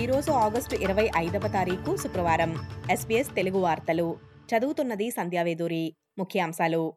[0.00, 2.56] ఈరోజు ఆగస్టు ఇరవై ఐదవ తారీఖు శుక్రవారం.
[2.90, 4.16] ఎస్పీఎస్ తెలుగు వార్తలు.
[4.50, 6.92] చదువుతున్నది సంధ్యావేదూరి ముఖ్యాంశాలు.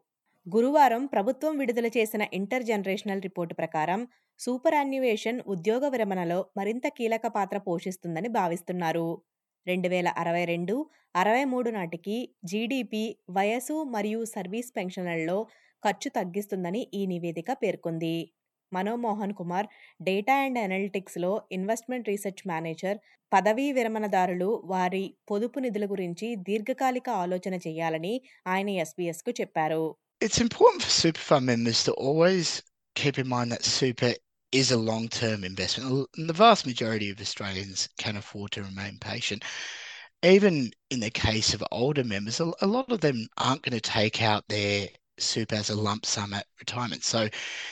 [0.48, 4.08] గురువారం ప్రభుత్వం విడుదల చేసిన ఇంటర్ జనరేషనల్ రిపోర్టు ప్రకారం
[4.38, 9.22] సూపర్ అన్యువేషన్ ఉద్యోగ విరమణలో మరింత కీలక పాత్ర పోషిస్తుందని భావిస్తున్నారు.
[9.66, 15.46] రెండు వేల అరవై రెండు అరవై మూడు నాటికి జీడీపీ వయసు మరియు సర్వీస్ పెన్షన్లలో
[15.84, 18.32] ఖర్చు తగ్గిస్తుందని ఈ నివేదిక పేర్కొంది.
[18.72, 19.66] మనోమోహన్ కుమార్
[20.08, 22.98] డేటా అండ్ అనలిటిక్స్లో ఇన్వెస్ట్మెంట్ రీసెర్చ్ మేనేజర్
[23.32, 28.14] పదవీ విరమణదారులు వారి పొదుపు నిధుల గురించి దీర్ఘకాలిక ఆలోచన చేయాలని
[28.54, 29.82] ఆయన ఎస్బీఎస్కు చెప్పారు
[30.20, 32.48] It's important for super fund members to always
[32.96, 34.12] keep in mind that super
[34.52, 36.08] is a long term investment.
[36.16, 39.42] And the vast majority of Australians can afford to remain patient.
[40.22, 40.54] Even
[40.90, 44.44] in the case of older members, a lot of them aren't going to take out
[44.48, 47.04] their super as a lump sum at retirement.
[47.04, 47.28] So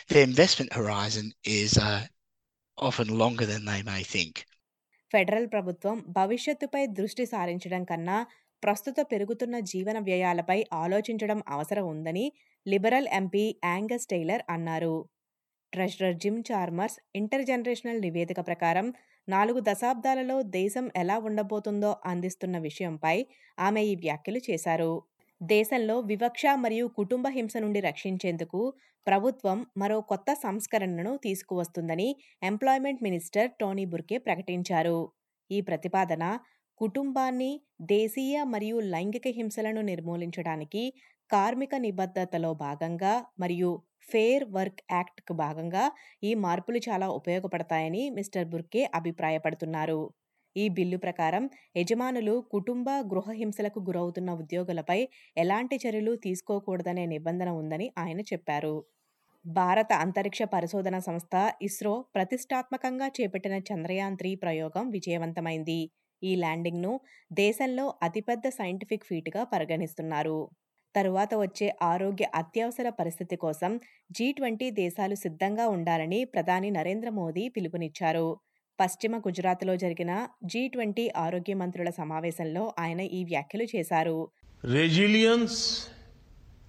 [0.08, 2.02] their investment horizon is uh,
[2.78, 4.34] often longer than they may think.
[5.12, 8.16] Federal ప్రభుత్వం భవిష్యత్తుపై దృష్టి సారించడం కన్నా
[8.62, 12.24] ప్రస్తుత పెరుగుతున్న జీవన వ్యయాలపై ఆలోచించడం అవసరం ఉందని
[12.66, 14.94] లిబరల్ ఎంపీ యాంగస్ టైలర్ అన్నారు
[15.72, 18.88] treasurer Jim Chalmers inter generational నివేదిక ప్రకారం
[19.28, 23.16] నాలుగు దశాబ్దాలలో దేశం ఎలా ఉండబోతుందో అందిస్తున్న విషయంపై
[23.58, 24.90] ఆమె ఈ వ్యాఖ్యలు చేశారు
[25.40, 28.60] దేశంలో వివక్ష మరియు కుటుంబ హింస నుండి రక్షించేందుకు
[29.06, 32.08] ప్రభుత్వం మరో కొత్త సంస్కరణను తీసుకువస్తుందని
[32.42, 34.98] ఎంప్లాయ్మెంట్ మినిస్టర్ టోనీ బుర్కే ప్రకటించారు.
[35.50, 36.24] ఈ ప్రతిపాదన
[36.80, 37.50] కుటుంబాన్ని
[37.90, 40.82] దేశీయ మరియు లైంగిక హింసలను నిర్మూలించడానికి
[41.30, 43.70] కార్మిక నిబద్ధతలో భాగంగా మరియు
[44.08, 45.84] ఫెయిర్ వర్క్ యాక్ట్కు భాగంగా
[46.22, 50.00] ఈ మార్పులు చాలా ఉపయోగపడతాయని మిస్టర్ బుర్కే అభిప్రాయపడుతున్నారు.
[50.56, 51.44] ఈ బిల్లు ప్రకారం
[51.76, 54.98] యజమానులు కుటుంబ గృహ హింసలకు గురవుతున్న ఉద్యోగులపై
[55.36, 58.74] ఎలాంటి చర్యలు తీసుకోకూడదనే నిబంధన ఉందని ఆయన చెప్పారు.
[59.44, 65.80] భారత అంతరిక్ష పరిశోధన సంస్థ ఇస్రో ప్రతిష్టాత్మకంగా చేపట్టిన చంద్రయాన్ త్రీ ప్రయోగం విజయవంతమైంది.
[66.22, 66.92] ఈ ల్యాండింగ్ను
[67.36, 70.38] దేశంలో అతిపెద్ద సైంటిఫిక్ ఫీట్గా పరిగణిస్తున్నారు.
[70.94, 73.72] తరువాత వచ్చే ఆరోగ్య అత్యవసర పరిస్థితి కోసం
[74.10, 78.28] జీ ట్వంటీ దేశాలు సిద్ధంగా ఉండాలని ప్రధాని నరేంద్ర మోదీ పిలుపునిచ్చారు.
[78.78, 80.12] పశ్చిమ గుజరాత్లో జరిగిన
[80.44, 84.16] జీ ట్వంటీ ఆరోగ్య మంత్రుల సమావేశంలో ఆయన ఈ వ్యాఖ్యలు చేశారు
[84.76, 85.58] resilience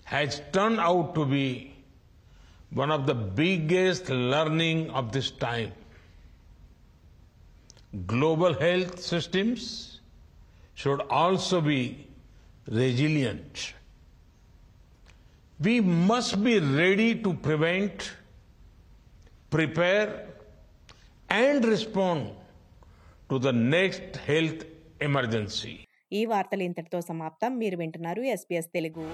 [0.08, 1.46] has turn out to be
[2.80, 5.72] one of the biggest learning of this time
[8.12, 9.68] global health systems
[10.78, 11.82] should also be
[12.76, 13.64] resilient
[15.60, 15.74] we
[16.08, 18.02] must be ready to prevent
[19.52, 20.10] prepare
[21.30, 22.32] and respond
[23.30, 24.62] to the next health
[25.02, 25.76] emergency.
[26.12, 29.06] ఈ వార్తలు ఇంతటితో సమాప్తం మీరు వింటున్నారు SPS Telugu